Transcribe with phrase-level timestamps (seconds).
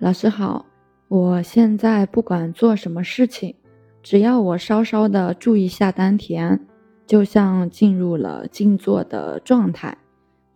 [0.00, 0.66] 老师好，
[1.06, 3.54] 我现在不管做什么事情，
[4.02, 6.58] 只要我稍稍的注意下丹田，
[7.06, 9.96] 就像进入了静坐的状态，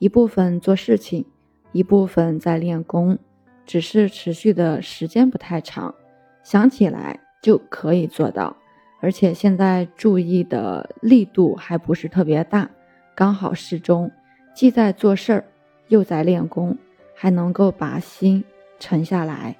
[0.01, 1.25] 一部分做事情，
[1.71, 3.17] 一部分在练功，
[3.65, 5.95] 只是持续的时间不太长，
[6.43, 8.55] 想起来就可以做到，
[9.01, 12.69] 而且现在注意的力度还不是特别大，
[13.15, 14.11] 刚好适中，
[14.53, 15.45] 既在做事儿，
[15.87, 16.77] 又在练功，
[17.15, 18.45] 还能够把心。
[18.79, 19.57] 沉下来，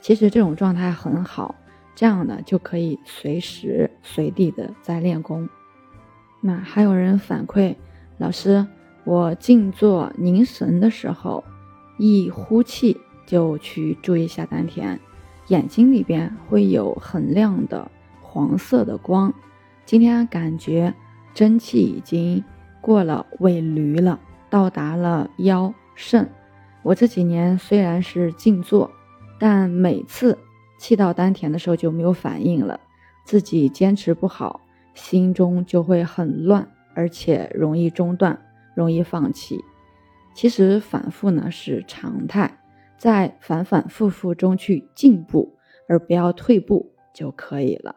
[0.00, 1.54] 其实这种状态很好，
[1.94, 5.48] 这样呢就可以随时随地的在练功。
[6.40, 7.76] 那还有人反馈，
[8.18, 8.66] 老师，
[9.04, 11.44] 我静坐凝神的时候，
[11.98, 14.98] 一呼气就去注意下丹田，
[15.48, 17.90] 眼睛里边会有很亮的
[18.22, 19.32] 黄色的光。
[19.84, 20.94] 今天感觉
[21.34, 22.42] 真气已经
[22.80, 24.18] 过了尾闾了，
[24.48, 26.30] 到达了腰肾。
[26.82, 28.90] 我这几年虽然是静坐，
[29.38, 30.38] 但每次
[30.78, 32.80] 气到丹田的时候就没有反应了，
[33.24, 34.62] 自己坚持不好，
[34.94, 38.40] 心中就会很乱，而且容易中断，
[38.74, 39.62] 容易放弃。
[40.34, 42.58] 其实反复呢是常态，
[42.96, 47.96] 在反反复复中去进步，而不要退步就可以了。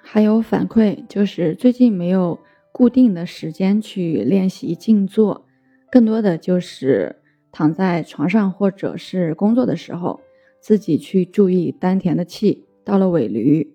[0.00, 2.38] 还有反馈就是最近没有
[2.70, 5.44] 固定的时间去练习静坐，
[5.90, 7.16] 更多的就是。
[7.54, 10.20] 躺在床上或者是工作的时候，
[10.60, 13.68] 自己去注意丹田的气到了尾闾，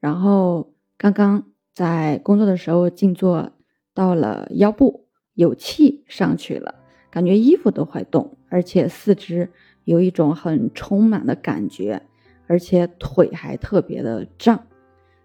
[0.00, 3.52] 然后刚刚在工作的时候静坐
[3.94, 6.74] 到了腰部，有气上去了，
[7.08, 9.48] 感觉衣服都会动，而且四肢
[9.84, 12.02] 有一种很充满的感觉，
[12.48, 14.60] 而且腿还特别的胀。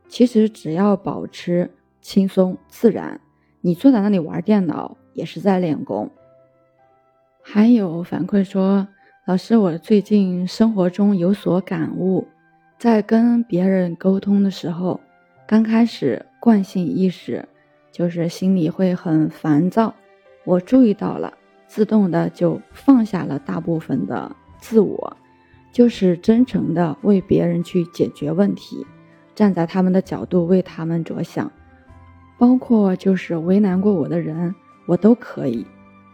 [0.08, 3.20] 其实只要保持轻松自然，
[3.61, 6.11] 你坐在那里玩电脑也是在练功。
[7.56, 8.86] 还有反馈说，
[9.23, 12.28] 老师，我最近生活中有所感悟，
[12.78, 15.00] 在跟别人沟通的时候，
[15.48, 17.48] 刚开始惯性意识
[17.94, 19.95] 就是心里会很烦躁，
[20.44, 21.33] 我注意到了，
[21.65, 24.30] 自动的就放下了大部分的
[24.60, 25.15] 自我，
[25.71, 28.86] 就是真诚的为别人去解决问题，
[29.33, 31.49] 站在他们的角度为他们着想，
[32.38, 34.54] 包括就是为难过我的人，
[34.88, 35.65] 我都可以。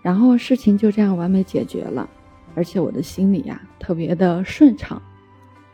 [0.02, 2.10] 然后事情就这样完美解决了，
[2.56, 5.02] 而且我的心里呀特别的顺畅。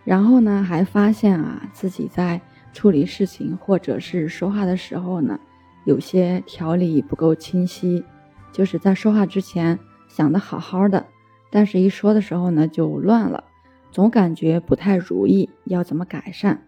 [0.04, 2.40] 然后呢，还发现啊自己在
[2.74, 5.40] 处理事情或者是说话的时候呢，
[5.86, 8.04] 有些条理不够清晰，
[8.52, 9.78] 就是在说话之前
[10.08, 11.06] 想的好好的，
[11.50, 13.44] 但是一说的时候呢就乱了，
[13.92, 16.62] 总感觉不太如意，要怎么改善？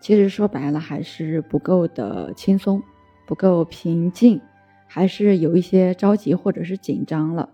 [0.00, 2.82] 其实说白了还是不够的轻松，
[3.26, 4.40] 不够平静。
[4.88, 7.50] 还是有一些着急或者是紧张了，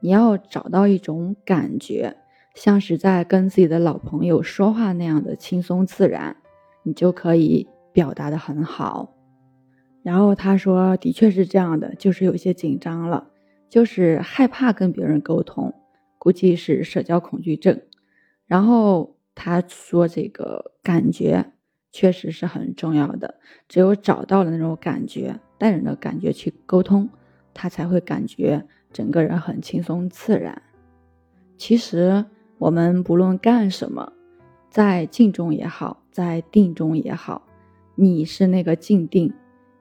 [0.00, 2.16] 你要找到一种感觉，
[2.54, 6.36] 像是在跟自己的老朋友说话那样的轻松自然，
[6.84, 9.12] 你就可以表达的很好。
[10.02, 13.26] 然后他说，的确是这样的，就是有些紧张了，
[13.68, 15.74] 就是害怕跟别人沟通，
[16.18, 17.82] 估计是社交恐惧症。
[18.46, 21.52] 然后他说，这个感觉
[21.90, 25.40] 确实是很重要的，只有找到了那种感觉。
[25.58, 27.08] 带人的感觉去沟通，
[27.54, 30.62] 他才会感觉整个人很轻松自然。
[31.56, 32.24] 其实
[32.58, 34.12] 我们不论干什么，
[34.70, 37.46] 在静中也好，在定中也好，
[37.94, 39.32] 你是那个静定，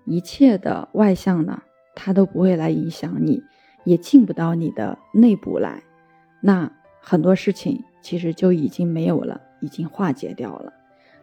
[0.06, 1.62] 一切的外向呢，
[1.94, 3.44] 它都不会来影响你，
[3.84, 5.84] 也进不到你的内部来。
[6.42, 6.72] 那
[7.02, 10.72] 很多事情其实就已经没有了，已经化解掉了。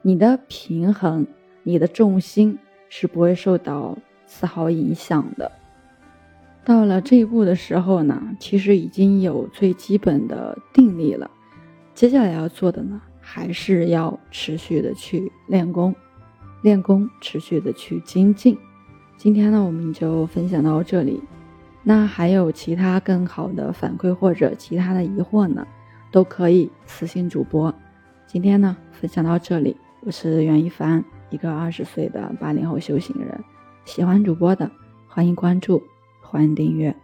[0.02, 1.26] 你的平衡，
[1.62, 2.58] 你的重心
[2.88, 3.96] 是不会受到。
[4.26, 5.50] 丝毫影响的。
[6.64, 11.30] 到了这一步的时候呢，其实已经有最基本的定力了。
[11.94, 15.94] 接下来要做的呢，还是要持续的去练功，
[16.62, 18.56] 练功，持续的去精进。
[19.16, 21.22] 今天呢，我们就分享到这里。
[21.82, 25.66] 那还有其他更好的反馈或者其他的疑惑呢，
[26.12, 27.74] 都可以私信主播。
[28.26, 29.76] 今天呢，分享到这里。
[30.02, 33.44] 我是袁一凡，一个二十岁的八零后修行人。
[33.84, 34.70] 喜欢主播的，
[35.08, 35.82] 欢迎关注，
[36.20, 36.94] 欢迎订阅。